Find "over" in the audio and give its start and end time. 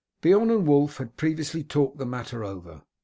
2.43-2.81